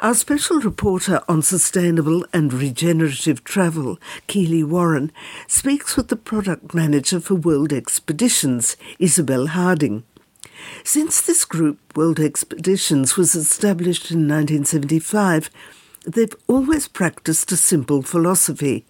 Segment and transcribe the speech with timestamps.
[0.00, 3.98] Our special reporter on sustainable and regenerative travel,
[4.28, 5.12] Keeley Warren,
[5.46, 10.04] speaks with the product manager for World Expeditions, Isabelle Hardinge.
[10.84, 15.50] Since this group, World Expeditions, was established in 1975,
[16.06, 18.86] they've always practiced a simple philosophy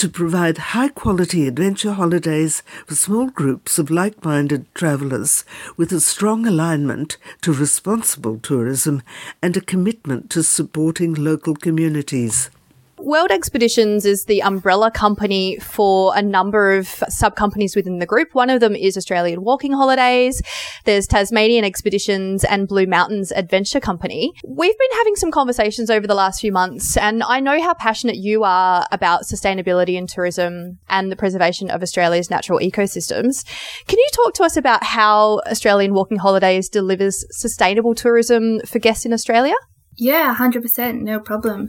[0.00, 5.44] to provide high quality adventure holidays for small groups of like minded travellers
[5.76, 9.02] with a strong alignment to responsible tourism
[9.42, 12.48] and a commitment to supporting local communities.
[13.02, 18.34] World Expeditions is the umbrella company for a number of sub companies within the group.
[18.34, 20.42] One of them is Australian Walking Holidays.
[20.84, 24.32] There's Tasmanian Expeditions and Blue Mountains Adventure Company.
[24.46, 28.16] We've been having some conversations over the last few months, and I know how passionate
[28.16, 33.46] you are about sustainability and tourism and the preservation of Australia's natural ecosystems.
[33.86, 39.06] Can you talk to us about how Australian Walking Holidays delivers sustainable tourism for guests
[39.06, 39.54] in Australia?
[39.96, 41.68] Yeah, 100%, no problem.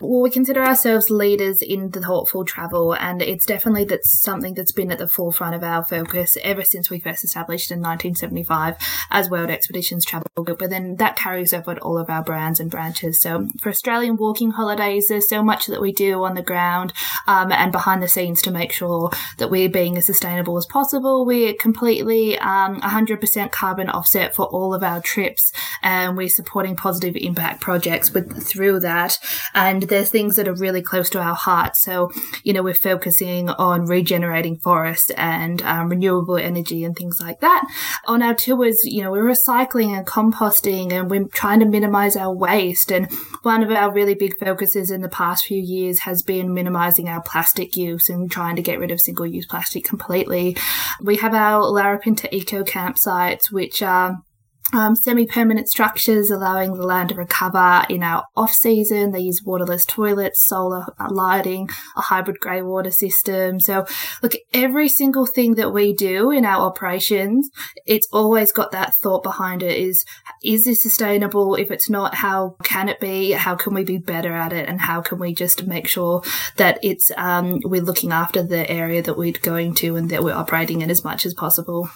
[0.00, 4.72] Well, we consider ourselves leaders in the thoughtful travel, and it's definitely that's something that's
[4.72, 8.76] been at the forefront of our focus ever since we first established in 1975
[9.10, 10.58] as World Expeditions Travel Group.
[10.58, 13.20] But then that carries over at all of our brands and branches.
[13.20, 16.92] So for Australian walking holidays, there's so much that we do on the ground
[17.26, 21.24] um, and behind the scenes to make sure that we're being as sustainable as possible.
[21.24, 27.16] We're completely um, 100% carbon offset for all of our trips, and we're supporting positive
[27.16, 29.18] impact projects with through that.
[29.54, 31.76] And there's things that are really close to our heart.
[31.76, 32.10] So,
[32.44, 37.64] you know, we're focusing on regenerating forest and um, renewable energy and things like that.
[38.06, 42.34] On our tours, you know, we're recycling and composting and we're trying to minimize our
[42.34, 42.92] waste.
[42.92, 43.10] And
[43.42, 47.22] one of our really big focuses in the past few years has been minimizing our
[47.22, 50.56] plastic use and trying to get rid of single use plastic completely.
[51.00, 54.22] We have our Larapinta eco campsites, which are
[54.72, 59.12] um, semi-permanent structures allowing the land to recover in our off-season.
[59.12, 63.60] They use waterless toilets, solar lighting, a hybrid grey water system.
[63.60, 63.86] So
[64.22, 67.48] look, every single thing that we do in our operations,
[67.86, 70.04] it's always got that thought behind it is,
[70.42, 71.54] is this sustainable?
[71.54, 73.32] If it's not, how can it be?
[73.32, 74.68] How can we be better at it?
[74.68, 76.22] And how can we just make sure
[76.56, 80.34] that it's, um, we're looking after the area that we're going to and that we're
[80.34, 81.88] operating in as much as possible?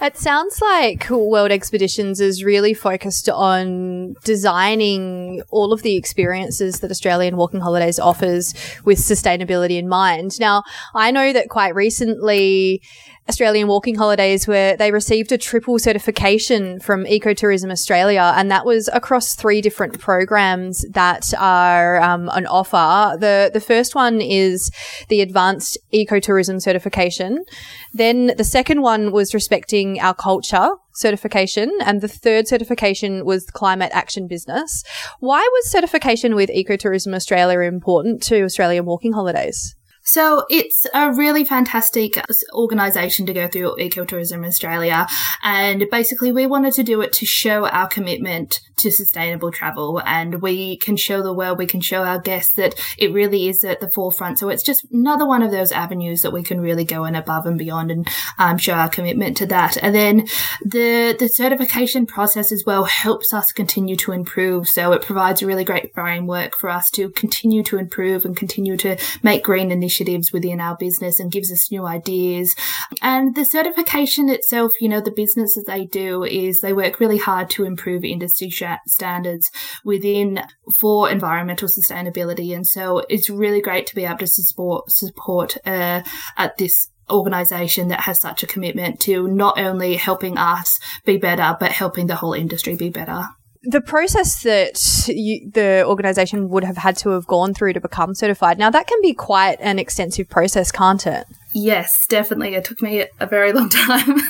[0.00, 6.90] It sounds like World Expeditions is really focused on designing all of the experiences that
[6.90, 8.54] Australian Walking Holidays offers
[8.84, 10.38] with sustainability in mind.
[10.38, 10.62] Now,
[10.94, 12.82] I know that quite recently
[13.28, 18.88] Australian Walking Holidays where they received a triple certification from Ecotourism Australia, and that was
[18.92, 23.16] across three different programs that are um, offer.
[23.18, 24.70] the The first one is
[25.08, 27.44] the Advanced Ecotourism certification.
[27.92, 33.90] Then the second one was respecting our culture certification, and the third certification was Climate
[33.92, 34.82] Action Business.
[35.20, 39.75] Why was certification with Ecotourism Australia important to Australian Walking Holidays?
[40.06, 42.14] So it's a really fantastic
[42.52, 45.08] organisation to go through Ecotourism Australia.
[45.42, 50.00] And basically we wanted to do it to show our commitment to sustainable travel.
[50.06, 53.64] And we can show the world, we can show our guests that it really is
[53.64, 54.38] at the forefront.
[54.38, 57.44] So it's just another one of those avenues that we can really go in above
[57.46, 59.76] and beyond and um, show our commitment to that.
[59.78, 60.28] And then
[60.64, 64.68] the, the certification process as well helps us continue to improve.
[64.68, 68.76] So it provides a really great framework for us to continue to improve and continue
[68.76, 72.54] to make green initiatives initiatives within our business and gives us new ideas.
[73.02, 77.18] And the certification itself, you know, the business that they do is they work really
[77.18, 78.50] hard to improve industry
[78.86, 79.50] standards
[79.84, 80.42] within
[80.78, 82.54] for environmental sustainability.
[82.54, 86.02] And so it's really great to be able to support, support, uh,
[86.36, 91.56] at this organization that has such a commitment to not only helping us be better,
[91.60, 93.28] but helping the whole industry be better
[93.66, 98.14] the process that you, the organization would have had to have gone through to become
[98.14, 98.58] certified.
[98.58, 101.26] Now that can be quite an extensive process, can't it?
[101.52, 102.54] Yes, definitely.
[102.54, 104.20] It took me a very long time.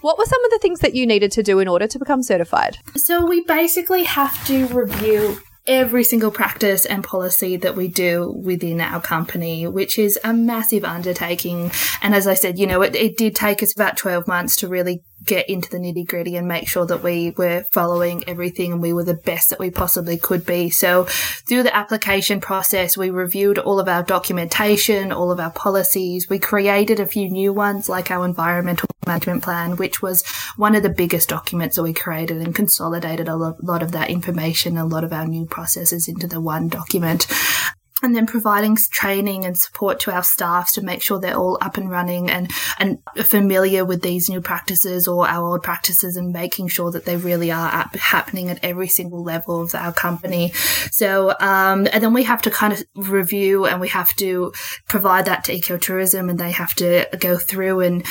[0.00, 2.22] what were some of the things that you needed to do in order to become
[2.22, 2.78] certified?
[2.96, 8.80] So we basically have to review every single practice and policy that we do within
[8.80, 11.70] our company, which is a massive undertaking.
[12.02, 14.68] And as I said, you know, it, it did take us about 12 months to
[14.68, 18.82] really get into the nitty gritty and make sure that we were following everything and
[18.82, 20.70] we were the best that we possibly could be.
[20.70, 26.28] So through the application process, we reviewed all of our documentation, all of our policies.
[26.28, 30.24] We created a few new ones like our environmental management plan, which was
[30.56, 34.78] one of the biggest documents that we created and consolidated a lot of that information,
[34.78, 37.26] a lot of our new processes into the one document.
[38.04, 41.76] And then providing training and support to our staff to make sure they're all up
[41.76, 46.68] and running and, and familiar with these new practices or our old practices and making
[46.68, 50.50] sure that they really are happening at every single level of our company.
[50.90, 54.52] So, um, and then we have to kind of review and we have to
[54.86, 58.04] provide that to ecotourism and they have to go through and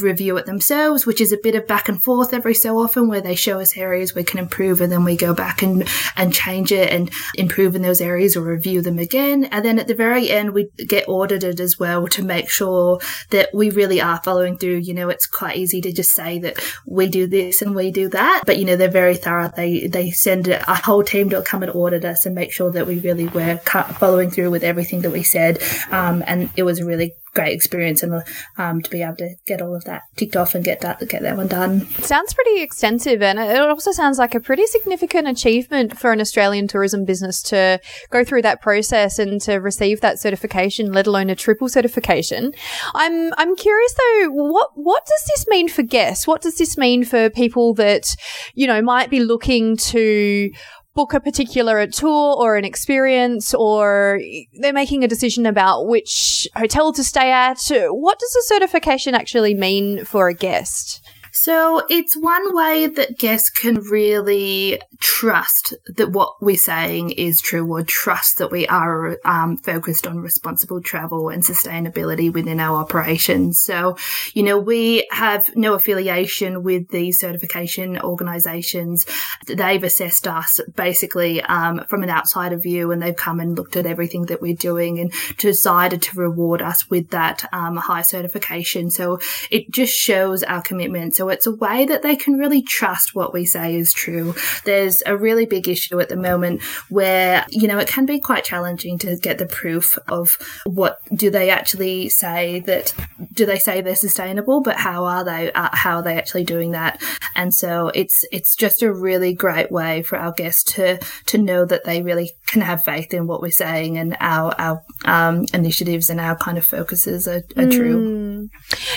[0.00, 3.20] review it themselves, which is a bit of back and forth every so often where
[3.20, 6.72] they show us areas we can improve and then we go back and, and change
[6.72, 9.35] it and improve in those areas or review them again.
[9.44, 13.00] And then at the very end, we get audited as well to make sure
[13.30, 14.76] that we really are following through.
[14.76, 18.08] You know, it's quite easy to just say that we do this and we do
[18.10, 19.50] that, but you know, they're very thorough.
[19.54, 22.86] They, they send a whole team to come and audit us and make sure that
[22.86, 23.58] we really were
[23.98, 25.62] following through with everything that we said.
[25.90, 28.22] Um, and it was really great experience and
[28.56, 31.22] um, to be able to get all of that ticked off and get that get
[31.22, 31.86] that one done.
[32.02, 36.66] Sounds pretty extensive, and it also sounds like a pretty significant achievement for an Australian
[36.66, 37.78] tourism business to
[38.10, 42.52] go through that process and to receive that certification, let alone a triple certification.
[42.94, 46.26] I'm I'm curious though, what what does this mean for guests?
[46.26, 48.06] What does this mean for people that
[48.54, 50.50] you know might be looking to
[50.96, 54.20] book a particular tour or an experience or
[54.54, 57.60] they're making a decision about which hotel to stay at.
[57.70, 61.02] What does a certification actually mean for a guest?
[61.46, 67.64] So it's one way that guests can really trust that what we're saying is true
[67.72, 73.60] or trust that we are um, focused on responsible travel and sustainability within our operations.
[73.62, 73.96] So,
[74.34, 79.06] you know, we have no affiliation with these certification organizations.
[79.46, 83.86] They've assessed us basically um, from an outsider view and they've come and looked at
[83.86, 88.90] everything that we're doing and decided to reward us with that um, high certification.
[88.90, 91.14] So it just shows our commitment.
[91.14, 94.34] So it's a way that they can really trust what we say is true.
[94.64, 98.42] There's a really big issue at the moment where, you know, it can be quite
[98.42, 102.94] challenging to get the proof of what do they actually say that,
[103.34, 106.70] do they say they're sustainable, but how are they, uh, how are they actually doing
[106.70, 107.02] that?
[107.34, 111.66] And so it's, it's just a really great way for our guests to, to know
[111.66, 116.08] that they really can have faith in what we're saying and our, our, um, initiatives
[116.08, 117.76] and our kind of focuses are, are mm.
[117.76, 118.48] true.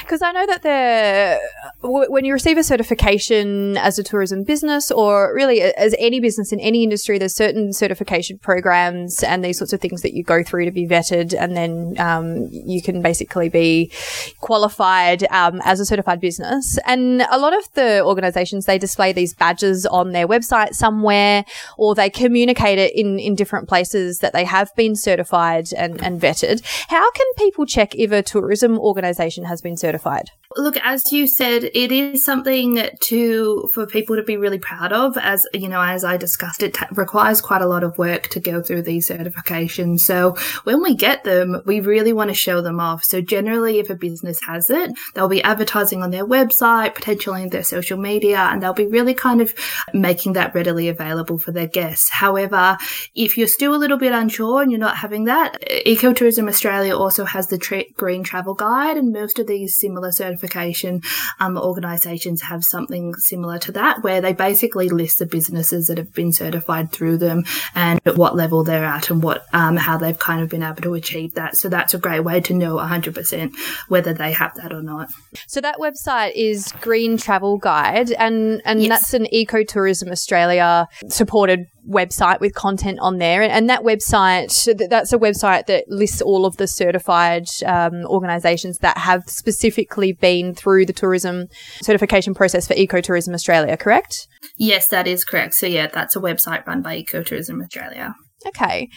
[0.10, 1.40] Because I know that there,
[1.84, 6.60] when you receive a certification as a tourism business or really as any business in
[6.60, 10.66] any industry, there's certain certification programs and these sorts of things that you go through
[10.66, 11.36] to be vetted.
[11.40, 13.92] And then um, you can basically be
[14.40, 16.80] qualified um, as a certified business.
[16.88, 21.46] And a lot of the organizations, they display these badges on their website somewhere
[21.78, 26.20] or they communicate it in, in different places that they have been certified and, and
[26.20, 26.64] vetted.
[26.88, 29.99] How can people check if a tourism organization has been certified?
[30.00, 30.39] certified.
[30.58, 35.16] Look, as you said, it is something to for people to be really proud of.
[35.16, 38.40] As you know, as I discussed, it t- requires quite a lot of work to
[38.40, 40.00] go through these certifications.
[40.00, 43.04] So when we get them, we really want to show them off.
[43.04, 47.50] So generally, if a business has it, they'll be advertising on their website, potentially in
[47.50, 49.54] their social media, and they'll be really kind of
[49.94, 52.10] making that readily available for their guests.
[52.10, 52.76] However,
[53.14, 57.24] if you're still a little bit unsure and you're not having that, Ecotourism Australia also
[57.24, 61.02] has the tra- Green Travel Guide, and most of these similar certifications certification
[61.40, 66.14] um, organisations have something similar to that, where they basically list the businesses that have
[66.14, 67.44] been certified through them
[67.76, 70.82] and at what level they're at and what um, how they've kind of been able
[70.82, 71.58] to achieve that.
[71.58, 73.54] So that's a great way to know 100%
[73.88, 75.10] whether they have that or not.
[75.48, 78.90] So that website is Green Travel Guide, and and yes.
[78.90, 83.42] that's an Ecotourism Australia supported website with content on there.
[83.42, 88.98] And that website, that's a website that lists all of the certified um, organisations that
[88.98, 91.48] have specifically been through the tourism
[91.82, 94.28] certification process for Ecotourism Australia, correct?
[94.58, 95.54] Yes, that is correct.
[95.54, 98.16] So, yeah, that's a website run by Ecotourism Australia.
[98.46, 98.90] Okay.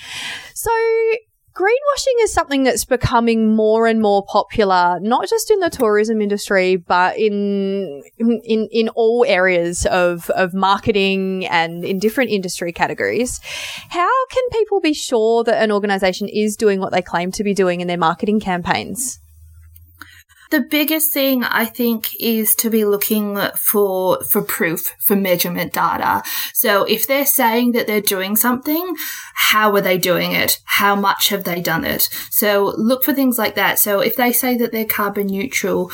[0.54, 0.70] So,
[1.54, 6.76] greenwashing is something that's becoming more and more popular, not just in the tourism industry,
[6.76, 13.40] but in in in all areas of of marketing and in different industry categories.
[13.90, 17.54] How can people be sure that an organization is doing what they claim to be
[17.54, 19.20] doing in their marketing campaigns?
[20.52, 26.22] The biggest thing I think is to be looking for for proof for measurement data.
[26.52, 28.94] So if they're saying that they're doing something,
[29.34, 30.60] how are they doing it?
[30.64, 32.02] How much have they done it?
[32.30, 33.78] So look for things like that.
[33.78, 35.90] So if they say that they're carbon neutral,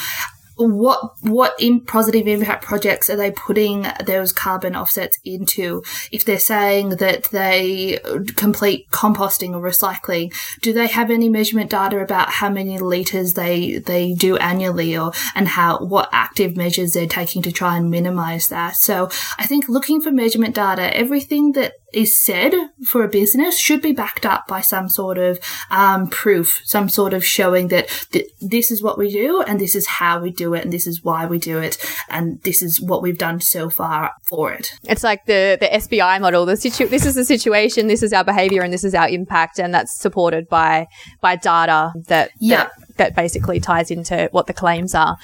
[0.58, 5.82] what what in positive impact projects are they putting those carbon offsets into?
[6.10, 8.00] If they're saying that they
[8.36, 13.78] complete composting or recycling, do they have any measurement data about how many liters they
[13.78, 18.48] they do annually, or and how what active measures they're taking to try and minimize
[18.48, 18.76] that?
[18.76, 22.52] So I think looking for measurement data, everything that is said
[22.86, 25.38] for a business should be backed up by some sort of
[25.70, 29.74] um, proof, some sort of showing that th- this is what we do and this
[29.74, 31.78] is how we do it and this is why we do it
[32.08, 34.72] and this is what we've done so far for it.
[34.84, 36.44] It's like the the SBI model.
[36.44, 39.58] The situ- this is the situation, this is our behavior, and this is our impact,
[39.58, 40.86] and that's supported by
[41.20, 42.64] by data that yeah.
[42.64, 45.16] that, that basically ties into what the claims are.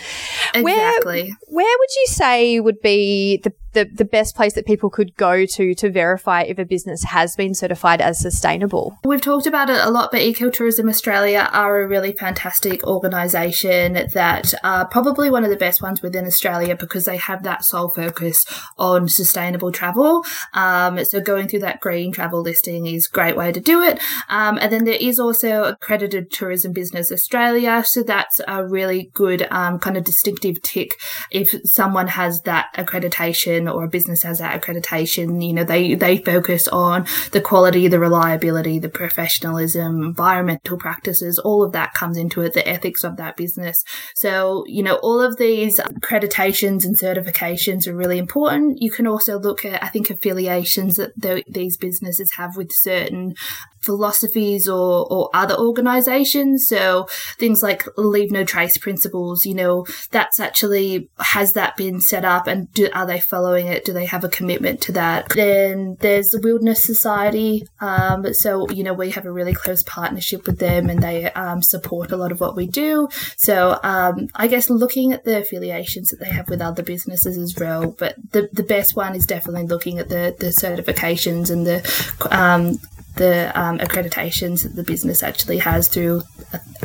[0.54, 1.36] Exactly.
[1.48, 5.14] Where, where would you say would be the the, the best place that people could
[5.16, 8.96] go to to verify if a business has been certified as sustainable?
[9.04, 14.54] We've talked about it a lot, but Ecotourism Australia are a really fantastic organisation that
[14.62, 18.46] are probably one of the best ones within Australia because they have that sole focus
[18.78, 20.24] on sustainable travel.
[20.54, 24.00] Um, so going through that green travel listing is a great way to do it.
[24.28, 27.63] Um, and then there is also accredited Tourism Business Australia.
[27.92, 30.98] So that's a really good um, kind of distinctive tick
[31.30, 36.18] if someone has that accreditation or a business has that accreditation, you know, they, they
[36.18, 42.40] focus on the quality, the reliability, the professionalism, environmental practices, all of that comes into
[42.42, 43.82] it, the ethics of that business.
[44.14, 48.80] So, you know, all of these accreditations and certifications are really important.
[48.80, 53.34] You can also look at, I think, affiliations that the, these businesses have with certain
[53.80, 56.66] philosophies or, or other organizations.
[56.66, 57.06] So
[57.38, 62.46] things like leave no trace principles, you know, that's actually, has that been set up
[62.46, 63.84] and do, are they following it?
[63.84, 65.28] Do they have a commitment to that?
[65.30, 67.66] Then there's the Wilderness Society.
[67.80, 71.62] Um, so, you know, we have a really close partnership with them and they um,
[71.62, 73.08] support a lot of what we do.
[73.36, 77.54] So um, I guess looking at the affiliations that they have with other businesses as
[77.58, 77.90] well.
[77.90, 81.84] But the, the best one is definitely looking at the, the certifications and the
[82.30, 82.78] um,
[83.16, 86.22] the um, accreditations that the business actually has through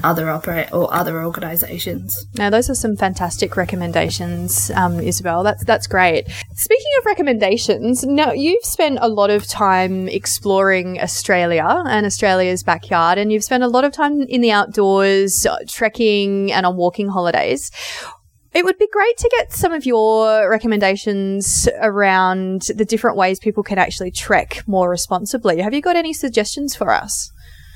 [0.04, 2.26] other operate or other organisations.
[2.36, 5.44] Now, those are some fantastic recommendations, um, Isabelle.
[5.44, 6.28] That's that's great.
[6.56, 13.18] Speaking of recommendations, now you've spent a lot of time exploring Australia and Australia's backyard,
[13.18, 17.10] and you've spent a lot of time in the outdoors, uh, trekking, and on walking
[17.10, 17.72] holidays.
[18.52, 23.62] It would be great to get some of your recommendations around the different ways people
[23.62, 25.62] can actually trek more responsibly.
[25.62, 27.32] Have you got any suggestions for us?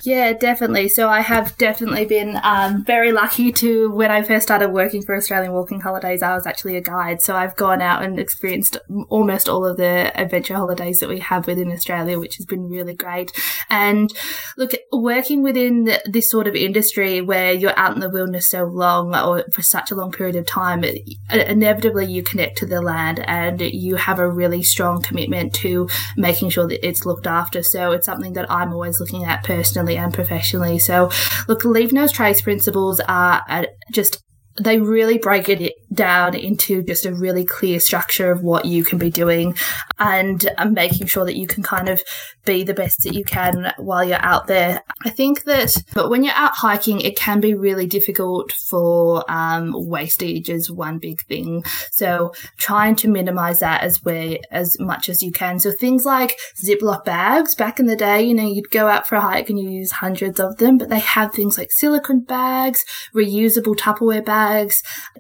[0.06, 0.90] Yeah, definitely.
[0.90, 5.16] So I have definitely been um, very lucky to, when I first started working for
[5.16, 7.22] Australian Walking Holidays, I was actually a guide.
[7.22, 8.76] So I've gone out and experienced
[9.08, 12.94] almost all of the adventure holidays that we have within Australia, which has been really
[12.94, 13.32] great.
[13.70, 14.14] And
[14.58, 19.16] look, working within this sort of industry where you're out in the wilderness so long
[19.16, 20.84] or for such a long period of time,
[21.32, 26.50] inevitably you connect to the land and you have a really strong commitment to making
[26.50, 27.64] sure that it's looked after.
[27.64, 30.80] So it's something that I'm always looking at personally and professionally.
[30.80, 31.10] So,
[31.48, 34.24] look, leave no trace principles are just
[34.58, 38.98] they really break it down into just a really clear structure of what you can
[38.98, 39.56] be doing
[40.00, 42.04] and making sure that you can kind of
[42.46, 44.82] be the best that you can while you're out there.
[45.06, 49.74] I think that but when you're out hiking, it can be really difficult for um,
[49.76, 51.64] wastage is one big thing.
[51.92, 55.60] So trying to minimize that as way as much as you can.
[55.60, 59.16] So things like Ziploc bags back in the day, you know, you'd go out for
[59.16, 62.84] a hike and you use hundreds of them, but they have things like silicone bags,
[63.16, 64.43] reusable Tupperware bags,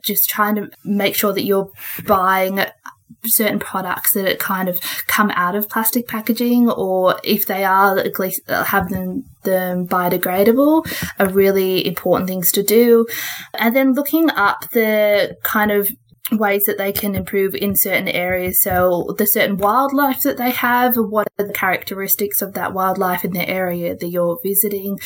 [0.01, 1.71] just trying to make sure that you're
[2.05, 2.59] buying
[3.25, 8.19] certain products that kind of come out of plastic packaging or if they are at
[8.19, 10.85] least uh, have them them biodegradable
[11.19, 13.05] are really important things to do.
[13.53, 15.89] And then looking up the kind of
[16.31, 18.61] ways that they can improve in certain areas.
[18.61, 23.31] So the certain wildlife that they have, what are the characteristics of that wildlife in
[23.31, 24.99] the area that you're visiting?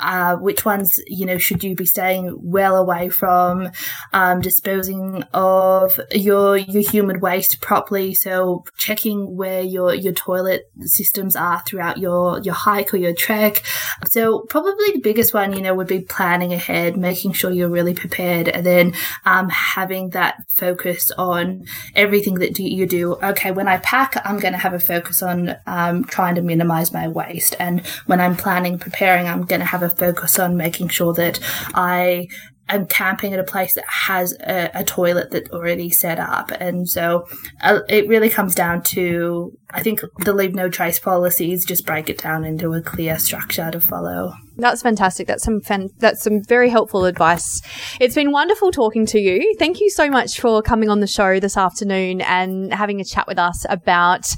[0.00, 3.70] Uh, which ones, you know, should you be staying well away from?
[4.12, 8.12] Um, disposing of your your human waste properly.
[8.14, 13.62] So checking where your your toilet systems are throughout your your hike or your trek.
[14.06, 17.94] So probably the biggest one, you know, would be planning ahead, making sure you're really
[17.94, 23.04] prepared, and then um, having that focus on everything that you do.
[23.22, 26.92] Okay, when I pack, I'm going to have a focus on um, trying to minimize
[26.92, 27.54] my waste.
[27.58, 31.38] And when I'm planning, preparing, I'm going to have a focus on making sure that
[31.74, 32.28] I
[32.68, 36.50] am camping at a place that has a, a toilet that's already set up.
[36.66, 37.26] And so
[37.60, 42.08] uh, it really comes down to, I think the leave no trace policies just break
[42.08, 44.32] it down into a clear structure to follow.
[44.56, 45.26] That's fantastic.
[45.26, 47.60] That's some fan- that's some very helpful advice.
[48.00, 49.54] It's been wonderful talking to you.
[49.58, 53.26] Thank you so much for coming on the show this afternoon and having a chat
[53.26, 54.34] with us about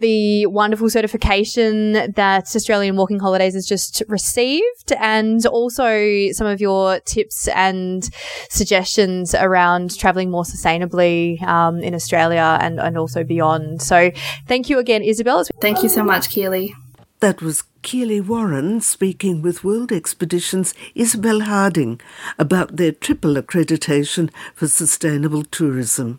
[0.00, 7.00] the wonderful certification that Australian Walking Holidays has just received and also some of your
[7.00, 8.08] tips and
[8.50, 13.80] suggestions around traveling more sustainably um, in Australia and, and also beyond.
[13.80, 14.10] So
[14.46, 15.44] thank you again, Isabelle.
[15.60, 16.74] Thank you so much, Keeley.
[17.20, 22.00] That was Keeley Warren speaking with World Expeditions Isabelle Hardinge
[22.38, 26.18] about their triple accreditation for sustainable tourism.